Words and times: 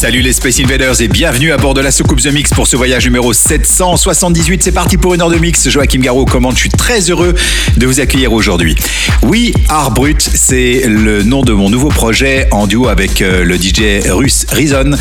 Salut 0.00 0.22
les 0.22 0.32
Space 0.32 0.58
Invaders 0.60 1.02
et 1.02 1.08
bienvenue 1.08 1.52
à 1.52 1.58
bord 1.58 1.74
de 1.74 1.82
la 1.82 1.90
soucoupe 1.90 2.22
The 2.22 2.32
Mix 2.32 2.54
pour 2.54 2.66
ce 2.66 2.74
voyage 2.74 3.04
numéro 3.04 3.34
778. 3.34 4.62
C'est 4.62 4.72
parti 4.72 4.96
pour 4.96 5.12
une 5.12 5.20
heure 5.20 5.28
de 5.28 5.36
mix. 5.36 5.68
Joachim 5.68 5.98
Garraud 5.98 6.24
commande. 6.24 6.54
Je 6.54 6.60
suis 6.60 6.70
très 6.70 7.10
heureux 7.10 7.34
de 7.76 7.86
vous 7.86 8.00
accueillir 8.00 8.32
aujourd'hui. 8.32 8.74
Oui, 9.20 9.52
Art 9.68 9.90
Brut, 9.90 10.22
c'est 10.22 10.84
le 10.86 11.22
nom 11.22 11.42
de 11.42 11.52
mon 11.52 11.68
nouveau 11.68 11.90
projet 11.90 12.48
en 12.50 12.66
duo 12.66 12.88
avec 12.88 13.20
euh, 13.20 13.44
le 13.44 13.56
DJ 13.56 14.08
russe 14.08 14.46
Reason. 14.50 14.92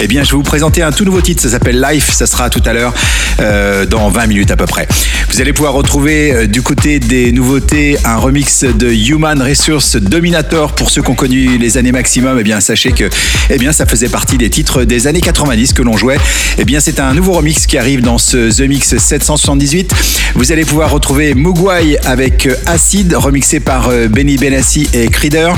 Eh 0.00 0.06
bien, 0.06 0.24
je 0.24 0.30
vais 0.30 0.38
vous 0.38 0.42
présenter 0.42 0.82
un 0.82 0.90
tout 0.90 1.04
nouveau 1.04 1.20
titre. 1.20 1.42
Ça 1.42 1.50
s'appelle 1.50 1.78
Life. 1.78 2.10
Ça 2.10 2.24
sera 2.24 2.48
tout 2.48 2.62
à 2.64 2.72
l'heure 2.72 2.94
euh, 3.40 3.84
dans 3.84 4.08
20 4.08 4.26
minutes 4.26 4.50
à 4.52 4.56
peu 4.56 4.64
près. 4.64 4.88
Vous 5.36 5.42
allez 5.42 5.52
pouvoir 5.52 5.74
retrouver 5.74 6.32
euh, 6.32 6.46
du 6.46 6.62
côté 6.62 6.98
des 6.98 7.30
nouveautés 7.30 7.98
un 8.06 8.16
remix 8.16 8.64
de 8.64 8.90
Human 8.90 9.42
Resource 9.42 9.96
Dominator 9.96 10.74
pour 10.74 10.88
ceux 10.88 11.02
qui 11.02 11.10
ont 11.10 11.14
connu 11.14 11.58
les 11.58 11.76
années 11.76 11.92
maximum. 11.92 12.38
Eh 12.40 12.42
bien, 12.42 12.58
sachez 12.60 12.92
que 12.92 13.10
eh 13.50 13.58
bien, 13.58 13.70
ça 13.74 13.84
faisait 13.84 14.08
partie 14.08 14.38
des 14.38 14.48
titres 14.48 14.84
des 14.84 15.06
années 15.06 15.20
90 15.20 15.74
que 15.74 15.82
l'on 15.82 15.94
jouait. 15.94 16.16
Eh 16.56 16.64
bien, 16.64 16.80
c'est 16.80 17.00
un 17.00 17.12
nouveau 17.12 17.32
remix 17.32 17.66
qui 17.66 17.76
arrive 17.76 18.00
dans 18.00 18.16
ce 18.16 18.50
The 18.50 18.66
Mix 18.66 18.96
778. 18.96 19.94
Vous 20.36 20.52
allez 20.52 20.64
pouvoir 20.64 20.90
retrouver 20.90 21.34
Mugwai 21.34 21.98
avec 22.06 22.48
Acid, 22.64 23.12
remixé 23.14 23.60
par 23.60 23.90
euh, 23.90 24.08
Benny 24.08 24.38
Benassi 24.38 24.88
et 24.94 25.08
Creeder. 25.08 25.50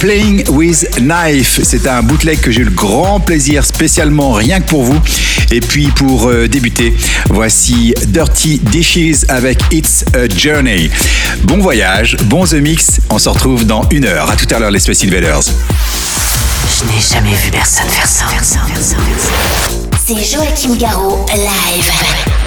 Playing 0.00 0.48
with 0.48 0.88
Knife, 0.98 1.60
c'est 1.62 1.86
un 1.86 2.02
bootleg 2.02 2.40
que 2.40 2.50
j'ai 2.50 2.62
eu 2.62 2.64
le 2.64 2.70
grand 2.70 3.20
plaisir 3.20 3.62
spécialement 3.66 4.32
rien 4.32 4.60
que 4.60 4.66
pour 4.66 4.82
vous. 4.82 4.98
Et 5.50 5.60
puis 5.60 5.88
pour 5.88 6.28
euh, 6.28 6.48
débuter, 6.48 6.96
voici 7.28 7.94
Dirty 8.06 8.58
Dishes 8.60 9.26
avec 9.28 9.60
It's 9.70 10.06
a 10.14 10.26
Journey. 10.34 10.88
Bon 11.44 11.58
voyage, 11.58 12.16
bon 12.24 12.46
The 12.46 12.54
Mix, 12.54 13.00
on 13.10 13.18
se 13.18 13.28
retrouve 13.28 13.66
dans 13.66 13.86
une 13.90 14.06
heure. 14.06 14.30
À 14.30 14.36
tout 14.36 14.46
à 14.54 14.58
l'heure 14.58 14.70
les 14.70 14.80
Space 14.80 15.04
Invaders. 15.04 15.42
Je 15.44 16.84
n'ai 16.86 17.00
jamais 17.02 17.36
vu 17.36 17.50
personne 17.50 17.88
faire 17.88 18.08
ça. 18.08 18.24
C'est 20.06 20.14
Joachim 20.14 20.76
Garraud, 20.78 21.26
live. 21.34 21.90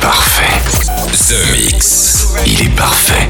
Parfait. 0.02 0.60
The 1.30 1.52
Mix. 1.52 2.30
Il 2.48 2.64
est 2.64 2.76
parfait. 2.76 3.30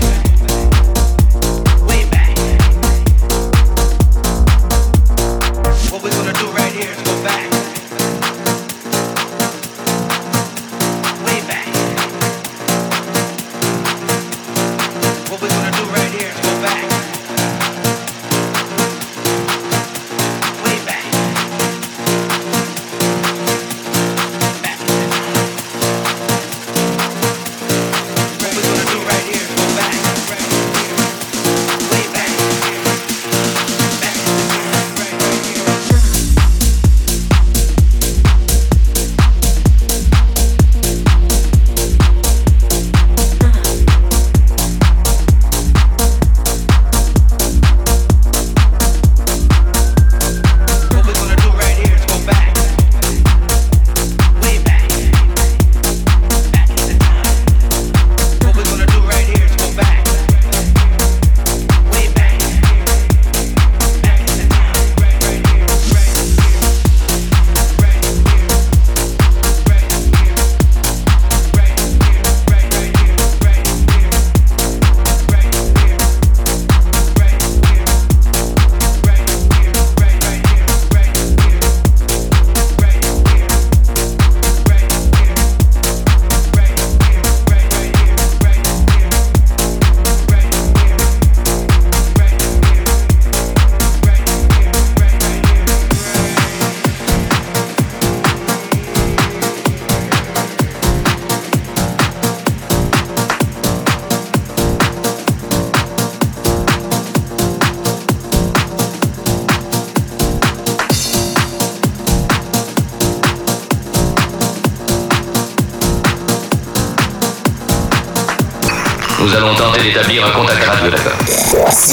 D'établir 120.03 120.25
un 120.25 120.31
contact 120.31 120.63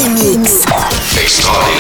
Mix. 0.09 0.65
Extraordinaire. 1.21 1.80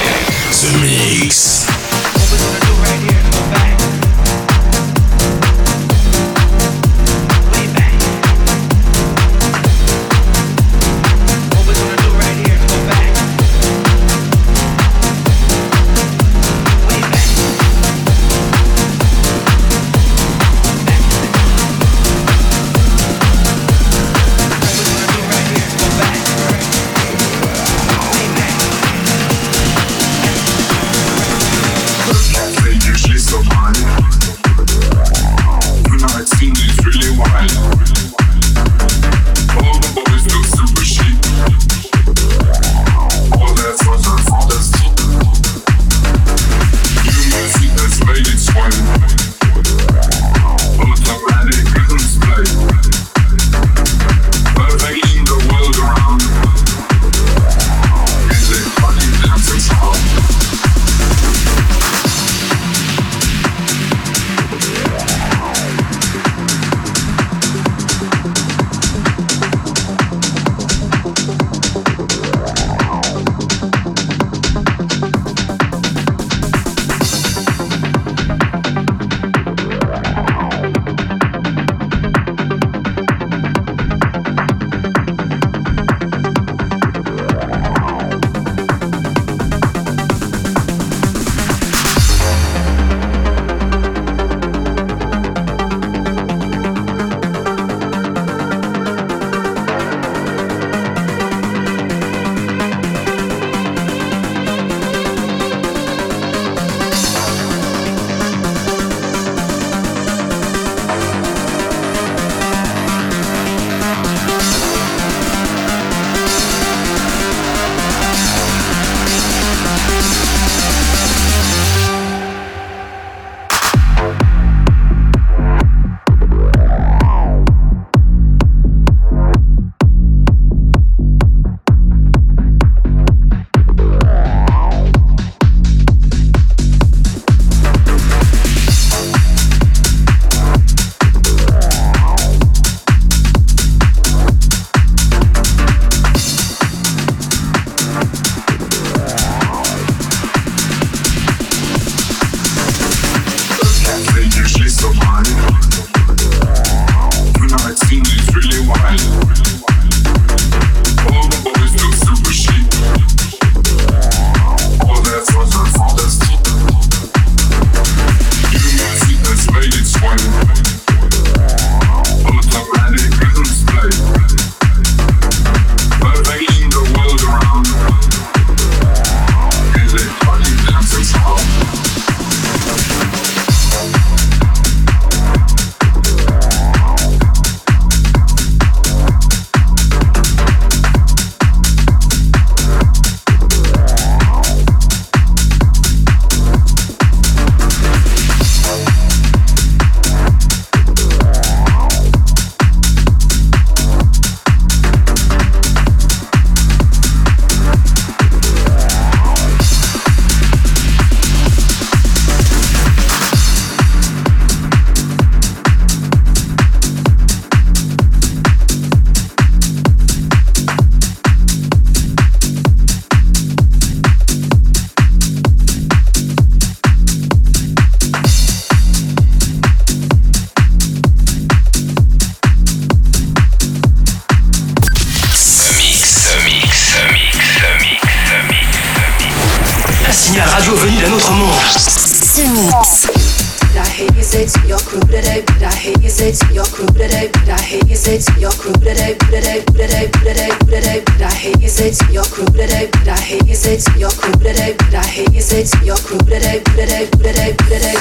Your 246.60 246.68
crew 246.76 246.86
today? 246.92 247.32
Did 247.32 247.48
I 247.48 247.62
hear 247.62 247.80
you 247.88 247.96
say 247.96 248.18
to 248.20 248.32
your 248.38 248.52
crew 248.52 248.76
today? 248.84 249.16
Today, 249.32 249.64
today, 249.72 250.12
today, 250.20 250.52
today. 250.68 251.00
Did 251.00 251.22
I 251.22 251.32
hear 251.32 251.56
you 251.56 251.68
say 251.68 251.88
to 251.90 252.12
your 252.12 252.24
crew 252.24 252.44
today? 252.52 252.90
Did 252.92 253.08
I 253.08 253.16
hear 253.20 253.40
you 253.48 253.54
say 253.54 253.80
to 253.80 253.92
your 253.98 254.10
crew 254.12 254.36
today? 254.44 254.76
Did 254.76 254.94
I 254.94 255.06
hear 255.08 255.30
you 255.32 255.40
say 255.40 255.64
to 255.64 255.78
your 255.88 255.96
crew 255.96 256.20
today? 256.28 256.60
Today, 256.76 257.08
today, 257.16 257.56
today. 257.64 257.96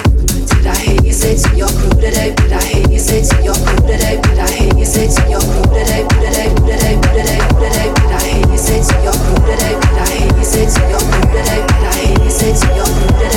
Did 0.51 0.67
I 0.67 0.75
hear 0.75 1.00
you 1.07 1.13
say 1.13 1.39
to 1.39 1.56
your 1.56 1.71
crew 1.71 1.95
today? 2.03 2.35
Did 2.35 2.51
I 2.51 2.63
hear 2.67 2.88
you 2.91 3.00
say 3.00 3.23
to 3.23 3.35
your 3.47 3.56
crew 3.56 3.79
today? 3.88 4.19
Did 4.27 4.39
I 4.44 4.51
hear 4.51 4.75
you 4.75 4.85
say 4.85 5.07
to 5.07 5.21
your 5.31 5.39
crew 5.39 5.63
today? 5.71 6.03
Today, 6.19 6.51
today, 6.67 6.95
today, 7.15 7.39
today. 7.63 7.89
Did 7.95 8.11
I 8.11 8.19
hear 8.27 8.44
you 8.44 8.59
say 8.59 8.83
to 8.83 8.95
your 9.07 9.15
crew 9.23 9.39
today? 9.47 9.75
Did 9.79 10.00
I 10.03 10.07
hear 10.19 10.35
you 10.35 10.44
say 10.44 10.65
to 10.67 10.81
your 10.91 11.03
crew 11.07 11.25
today? 11.31 11.61
Did 11.63 11.85
I 11.88 11.95
hear 11.95 12.19
you 12.27 12.31
say 12.31 12.51
to 12.51 12.67
your 12.75 12.91
crew 12.91 13.07
today? 13.07 13.28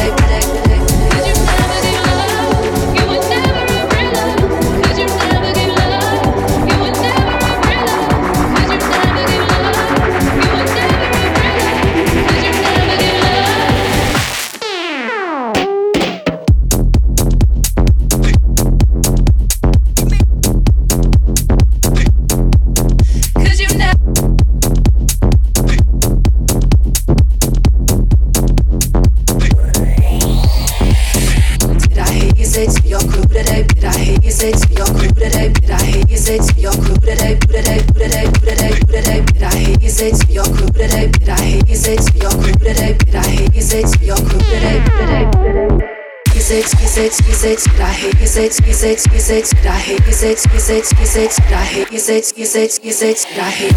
gesetzt, 47.43 47.71
daher 47.77 48.11
gesetzt, 48.13 48.65
gesetzt, 48.65 49.11
gesetzt, 49.11 49.57
daher 49.65 49.97
gesetzt, 50.07 50.49
gesetzt, 50.53 50.97
gesetzt, 50.97 51.41
daher 51.51 51.85
gesetzt, 51.87 52.37
gesetzt, 52.37 52.83
gesetzt, 52.85 53.27
daher. 53.35 53.69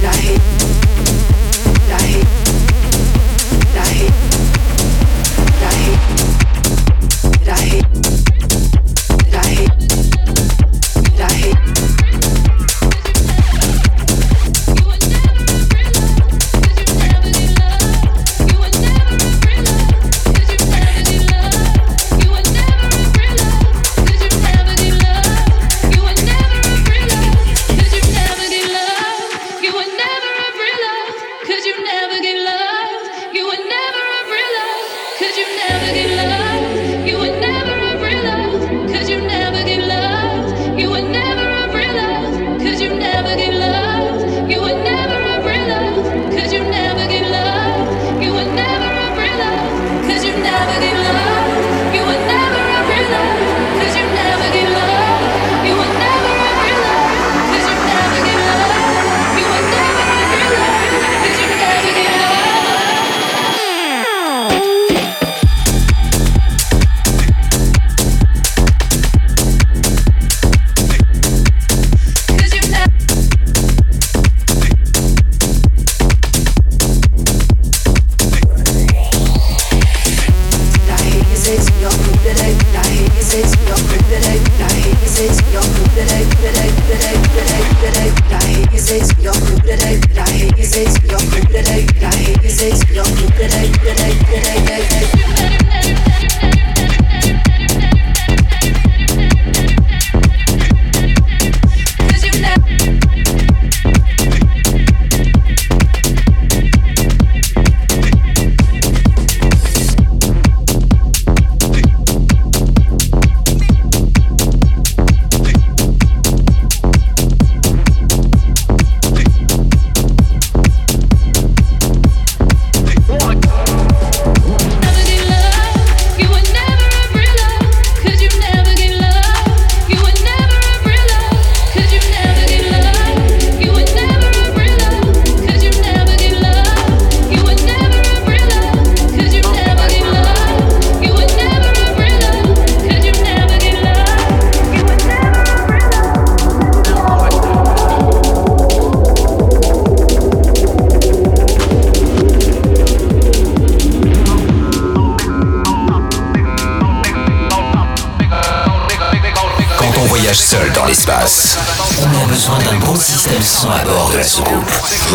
Daher. 0.00 0.38
Daher. 1.88 2.51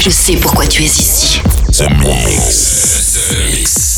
Je 0.00 0.10
sais 0.10 0.36
pourquoi 0.36 0.66
tu 0.66 0.82
es 0.82 0.86
ici. 0.86 1.40
The 1.72 1.88
Mix. 2.00 3.28
The 3.28 3.89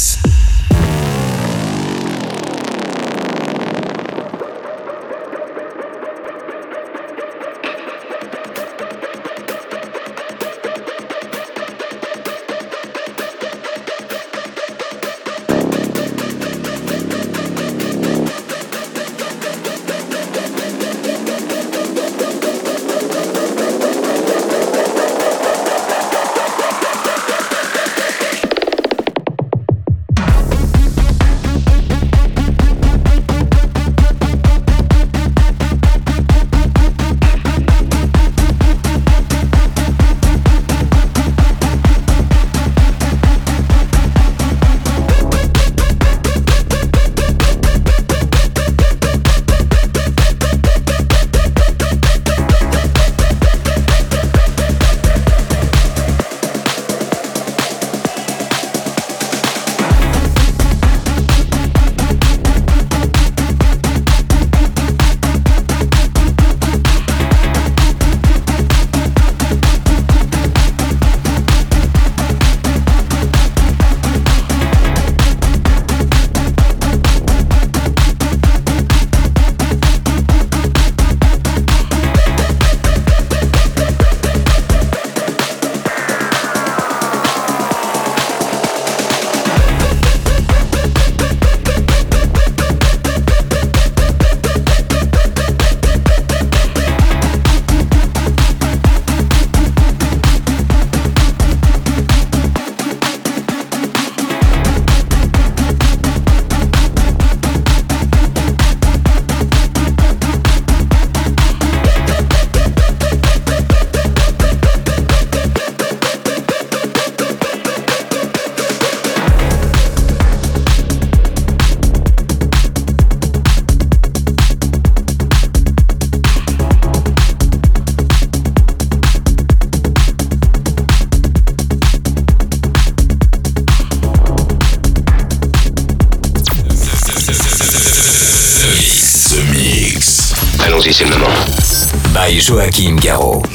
Joachim 142.43 142.97
Garraud. 142.97 143.52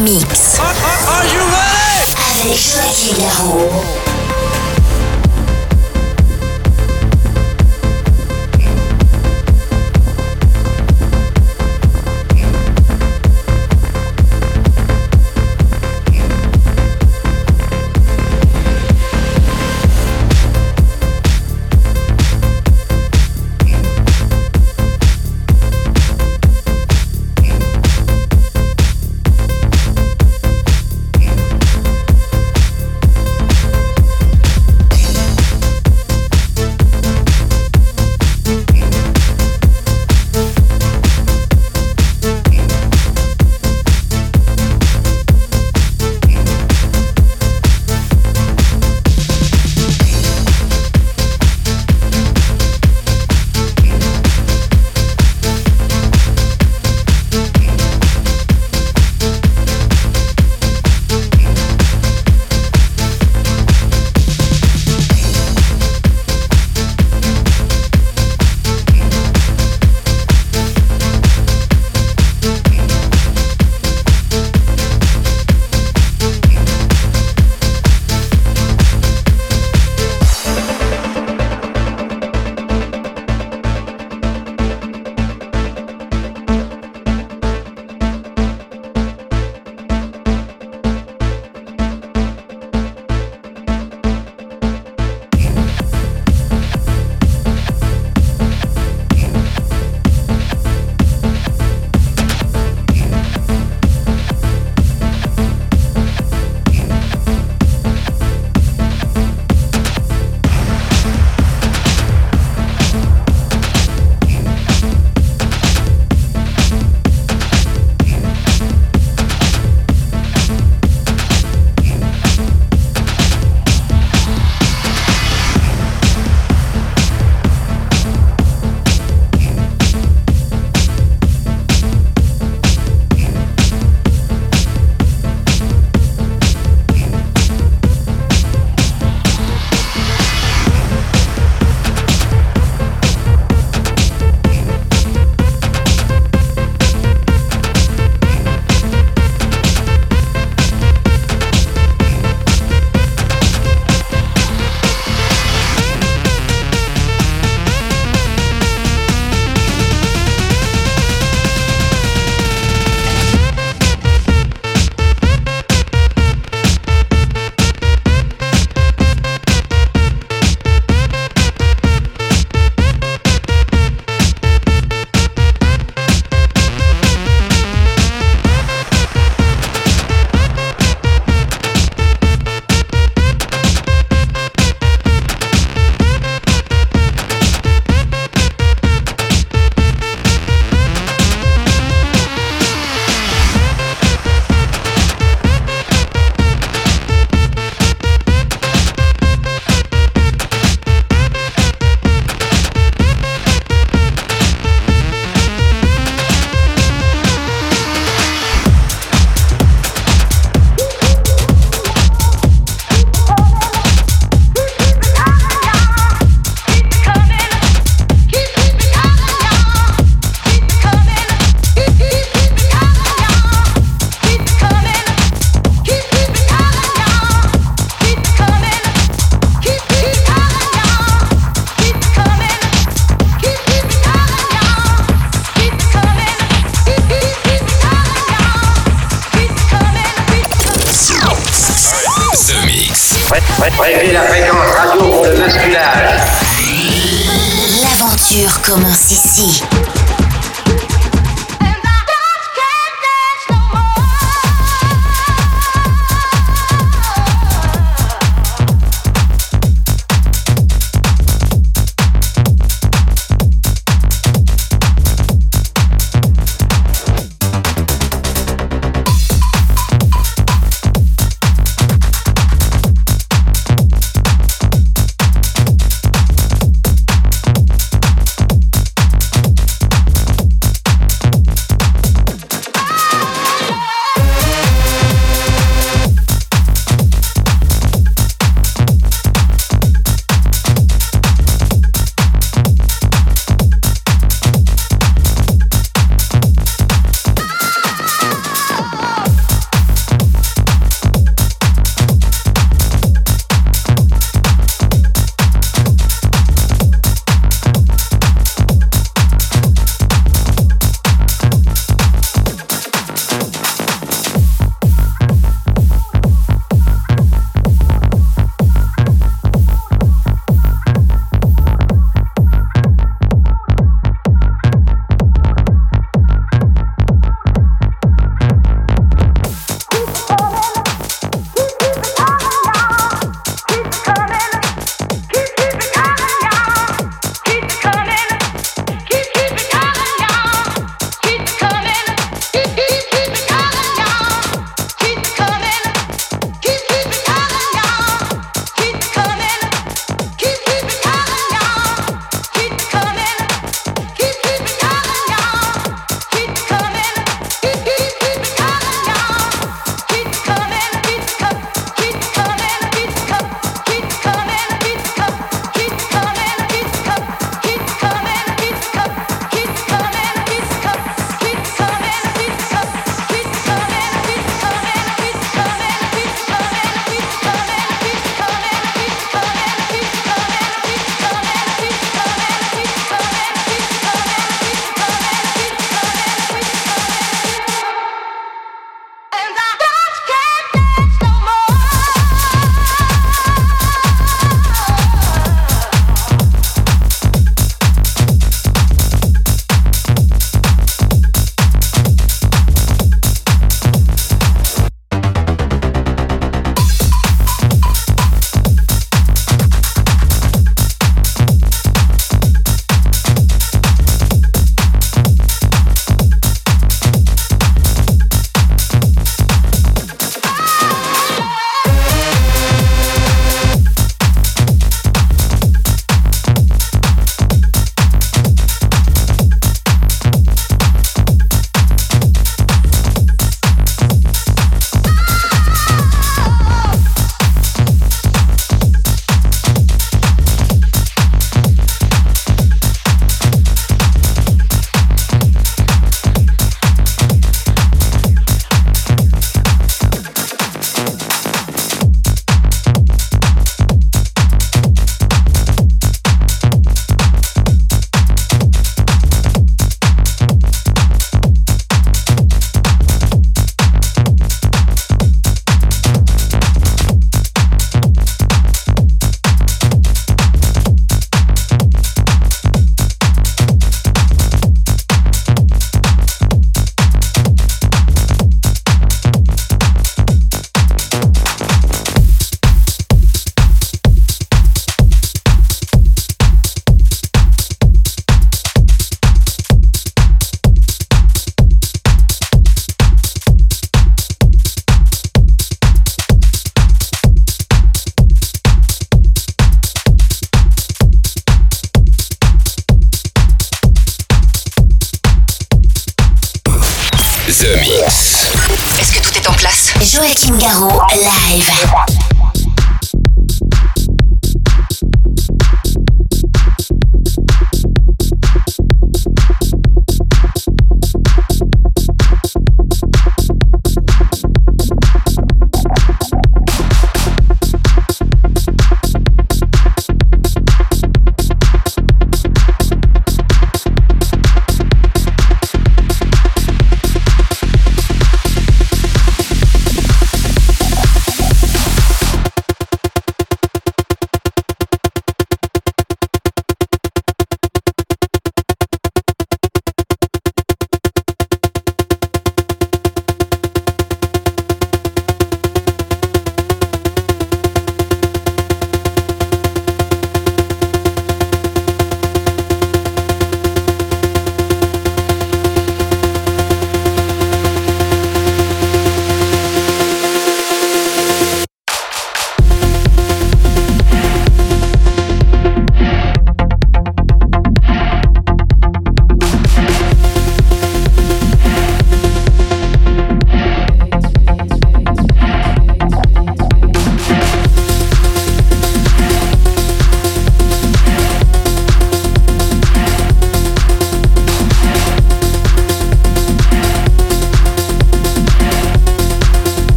The 0.00 0.04
Mix. 0.04 0.58
Avec 2.40 2.56
Joachim 2.56 3.18
Garraud. 3.18 3.89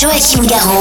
Joachim 0.00 0.46
Garraud, 0.46 0.77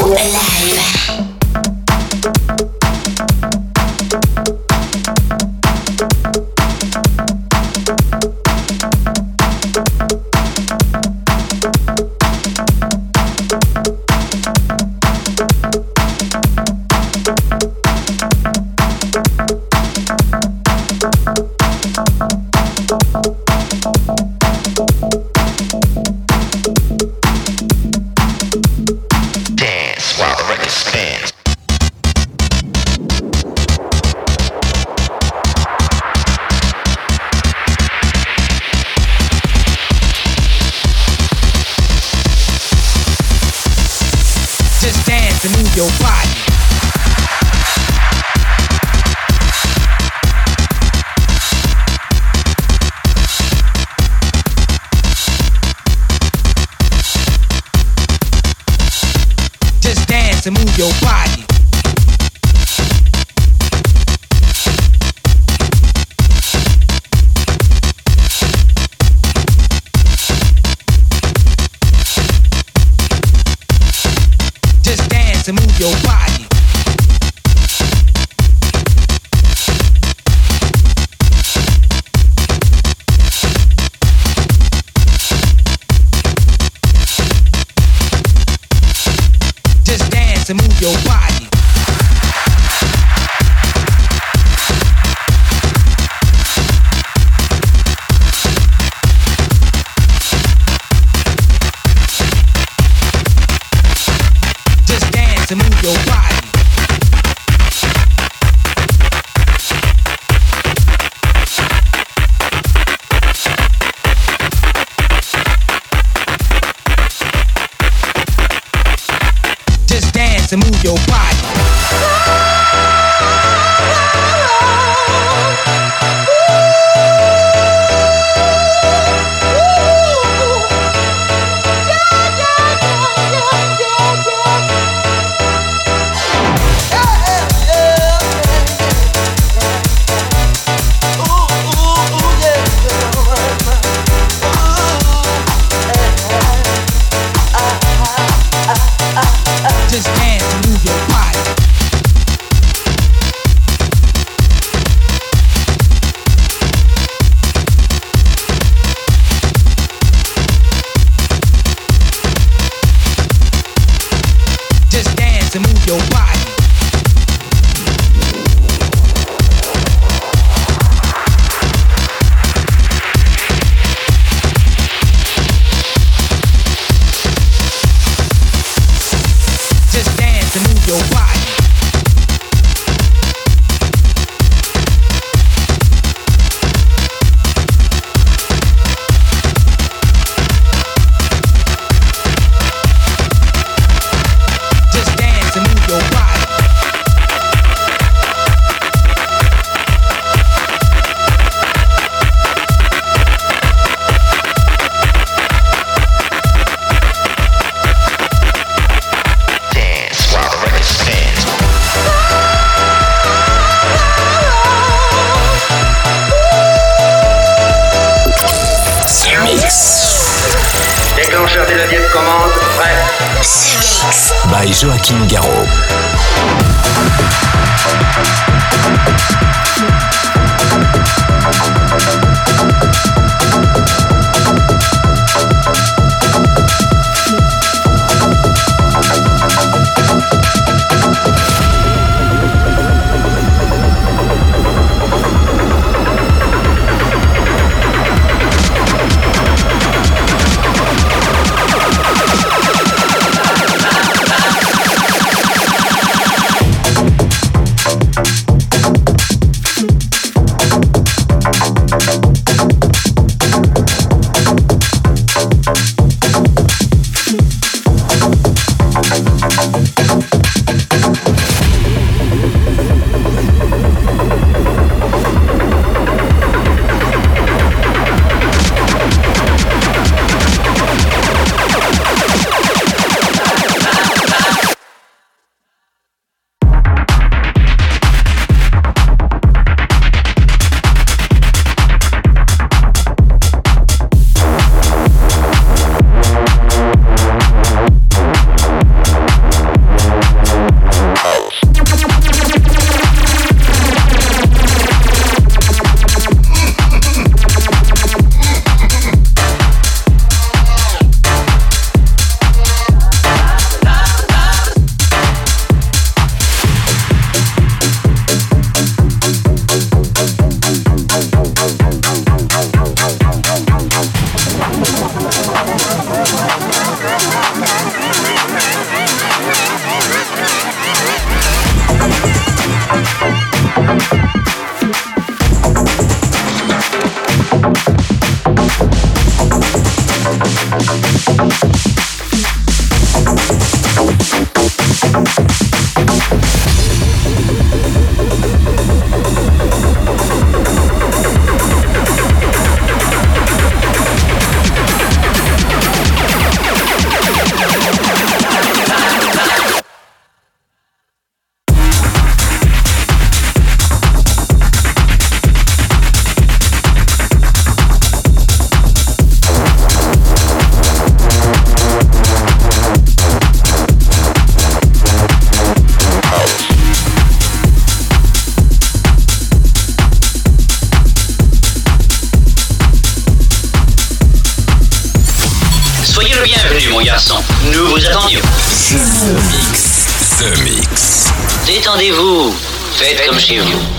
Faites 393.38 393.60
comme 393.60 393.97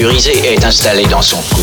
est 0.00 0.64
installé 0.64 1.04
dans 1.06 1.22
son 1.22 1.36
cou. 1.36 1.62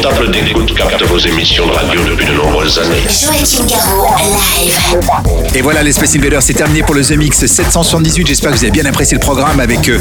D'écoute 0.00 0.72
captent 0.74 1.02
vos 1.08 1.18
émissions 1.18 1.66
de 1.66 1.72
radio 1.72 2.00
depuis 2.02 2.24
de 2.24 2.32
nombreuses 2.32 2.78
années. 2.78 3.02
Joachim 3.02 3.66
Garraud, 3.66 4.06
live. 4.24 5.54
Et 5.54 5.60
voilà, 5.60 5.82
les 5.82 5.92
Space 5.92 6.16
Invaders, 6.16 6.42
c'est 6.42 6.54
terminé 6.54 6.82
pour 6.82 6.94
le 6.94 7.04
The 7.04 7.18
Mix 7.18 7.44
778. 7.44 8.26
J'espère 8.26 8.50
que 8.50 8.56
vous 8.56 8.64
avez 8.64 8.70
bien 8.70 8.86
apprécié 8.86 9.14
le 9.14 9.20
programme 9.20 9.60
avec 9.60 9.90
euh, 9.90 9.98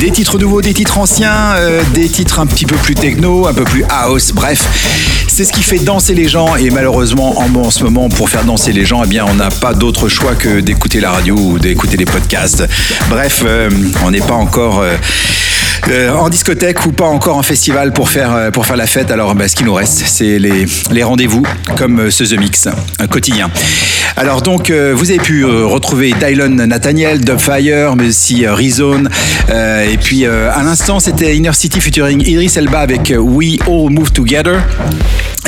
des 0.00 0.10
titres 0.10 0.38
nouveaux, 0.38 0.62
des 0.62 0.72
titres 0.72 0.96
anciens, 0.96 1.52
euh, 1.56 1.82
des 1.92 2.08
titres 2.08 2.40
un 2.40 2.46
petit 2.46 2.64
peu 2.64 2.76
plus 2.76 2.94
techno, 2.94 3.46
un 3.46 3.52
peu 3.52 3.64
plus 3.64 3.84
house. 3.90 4.32
Bref, 4.32 4.64
c'est 5.28 5.44
ce 5.44 5.52
qui 5.52 5.62
fait 5.62 5.80
danser 5.80 6.14
les 6.14 6.28
gens. 6.28 6.56
Et 6.56 6.70
malheureusement, 6.70 7.38
en, 7.38 7.54
en 7.54 7.70
ce 7.70 7.84
moment, 7.84 8.08
pour 8.08 8.30
faire 8.30 8.44
danser 8.44 8.72
les 8.72 8.86
gens, 8.86 9.02
eh 9.04 9.08
bien, 9.08 9.26
on 9.28 9.34
n'a 9.34 9.50
pas 9.50 9.74
d'autre 9.74 10.08
choix 10.08 10.34
que 10.34 10.60
d'écouter 10.60 11.00
la 11.00 11.10
radio 11.10 11.34
ou 11.36 11.58
d'écouter 11.58 11.98
les 11.98 12.06
podcasts. 12.06 12.64
Bref, 13.10 13.42
euh, 13.44 13.68
on 14.02 14.12
n'est 14.12 14.20
pas 14.20 14.34
encore. 14.34 14.82
Euh, 15.88 16.10
en 16.12 16.28
discothèque 16.28 16.86
ou 16.86 16.92
pas 16.92 17.06
encore 17.06 17.36
en 17.36 17.42
festival 17.42 17.92
pour 17.92 18.08
faire, 18.08 18.32
euh, 18.34 18.50
pour 18.50 18.66
faire 18.66 18.76
la 18.76 18.86
fête. 18.86 19.10
Alors, 19.10 19.34
bah, 19.34 19.48
ce 19.48 19.56
qui 19.56 19.64
nous 19.64 19.74
reste, 19.74 20.02
c'est 20.06 20.38
les, 20.38 20.66
les 20.90 21.02
rendez-vous 21.02 21.42
comme 21.76 22.00
euh, 22.00 22.10
ce 22.10 22.24
The 22.24 22.38
Mix, 22.38 22.68
quotidien. 23.10 23.50
Alors, 24.16 24.42
donc, 24.42 24.70
vous 24.70 25.10
avez 25.10 25.18
pu 25.18 25.44
retrouver 25.44 26.12
Dylon 26.12 26.66
Nathaniel, 26.66 27.24
Dubfire, 27.24 27.96
mais 27.96 28.08
aussi 28.08 28.46
Rezone. 28.46 29.08
Et 29.48 29.96
puis, 29.96 30.26
à 30.26 30.62
l'instant, 30.62 31.00
c'était 31.00 31.34
Inner 31.34 31.54
City 31.54 31.80
featuring 31.80 32.20
Idris 32.20 32.52
Elba 32.56 32.80
avec 32.80 33.10
We 33.16 33.56
All 33.66 33.88
Move 33.90 34.12
Together. 34.12 34.60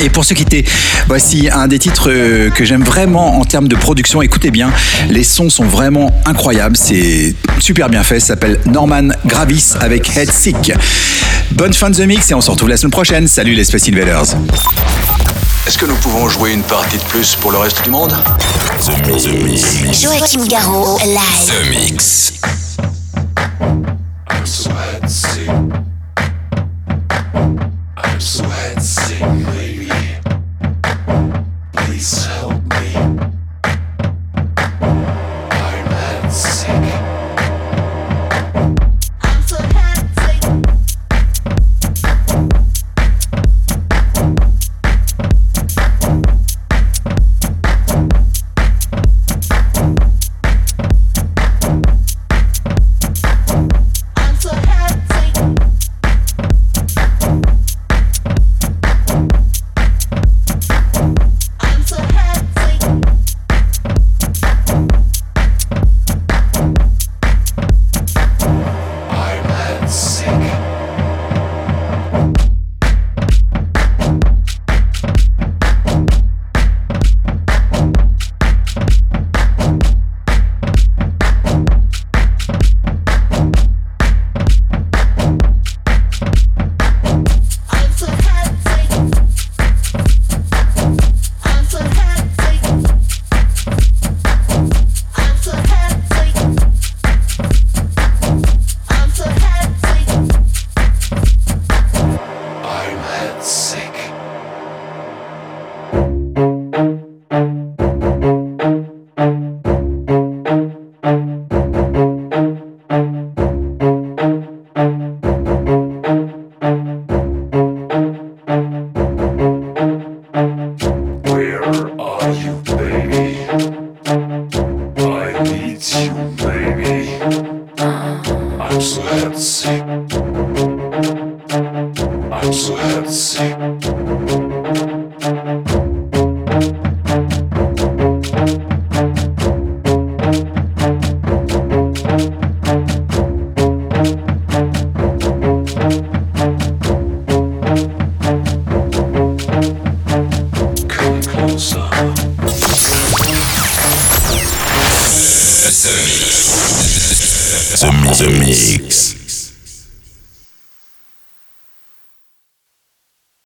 Et 0.01 0.09
pour 0.09 0.25
ceux 0.25 0.33
qui 0.33 0.41
étaient, 0.41 0.65
voici 1.07 1.47
un 1.53 1.67
des 1.67 1.77
titres 1.77 2.09
que 2.49 2.65
j'aime 2.65 2.83
vraiment 2.83 3.39
en 3.39 3.45
termes 3.45 3.67
de 3.67 3.75
production. 3.75 4.23
Écoutez 4.23 4.49
bien, 4.49 4.71
les 5.11 5.23
sons 5.23 5.51
sont 5.51 5.65
vraiment 5.65 6.11
incroyables. 6.25 6.75
C'est 6.75 7.35
super 7.59 7.87
bien 7.87 8.03
fait. 8.03 8.19
Ça 8.19 8.29
s'appelle 8.29 8.59
Norman 8.65 9.09
Gravis 9.27 9.75
avec 9.79 10.17
Head 10.17 10.24
Sick. 10.31 10.71
Bonne 11.51 11.73
fin 11.73 11.89
de 11.89 11.95
The 11.95 12.07
Mix 12.07 12.31
et 12.31 12.33
on 12.33 12.41
se 12.41 12.51
retrouve 12.51 12.69
la 12.69 12.77
semaine 12.77 12.91
prochaine. 12.91 13.27
Salut 13.27 13.53
les 13.53 13.63
Space 13.63 13.87
Invaders. 13.87 14.35
Est-ce 15.67 15.77
que 15.77 15.85
nous 15.85 15.95
pouvons 15.95 16.29
jouer 16.29 16.53
une 16.53 16.63
partie 16.63 16.97
de 16.97 17.03
plus 17.03 17.35
pour 17.35 17.51
le 17.51 17.57
reste 17.57 17.83
du 17.83 17.89
monde? 17.89 18.13
The 18.85 19.07
Mix. 19.07 19.23
The 19.23 19.83
Mix. 19.83 20.01
Joachim 20.01 20.45
Garraud, 20.47 20.99
live. 21.05 21.47
The 21.47 21.69
Mix. 21.69 22.33
I'm 24.31 24.45
so 24.45 24.85